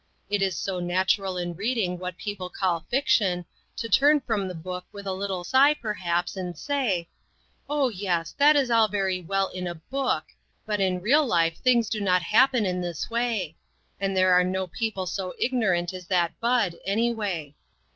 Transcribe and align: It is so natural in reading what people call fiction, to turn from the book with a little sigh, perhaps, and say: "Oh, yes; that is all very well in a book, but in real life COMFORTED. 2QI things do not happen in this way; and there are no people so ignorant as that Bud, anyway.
It 0.31 0.41
is 0.41 0.57
so 0.57 0.79
natural 0.79 1.37
in 1.37 1.53
reading 1.53 1.99
what 1.99 2.17
people 2.17 2.49
call 2.49 2.87
fiction, 2.89 3.45
to 3.75 3.87
turn 3.87 4.19
from 4.19 4.47
the 4.47 4.55
book 4.55 4.83
with 4.91 5.05
a 5.05 5.13
little 5.13 5.43
sigh, 5.43 5.75
perhaps, 5.75 6.35
and 6.35 6.57
say: 6.57 7.07
"Oh, 7.69 7.89
yes; 7.89 8.33
that 8.39 8.55
is 8.55 8.71
all 8.71 8.87
very 8.87 9.21
well 9.21 9.49
in 9.49 9.67
a 9.67 9.75
book, 9.75 10.23
but 10.65 10.79
in 10.81 11.01
real 11.01 11.23
life 11.23 11.51
COMFORTED. 11.53 11.61
2QI 11.61 11.63
things 11.75 11.89
do 11.91 12.01
not 12.01 12.21
happen 12.23 12.65
in 12.65 12.81
this 12.81 13.11
way; 13.11 13.55
and 13.99 14.17
there 14.17 14.33
are 14.33 14.43
no 14.43 14.65
people 14.65 15.05
so 15.05 15.35
ignorant 15.37 15.93
as 15.93 16.07
that 16.07 16.33
Bud, 16.39 16.77
anyway. 16.83 17.53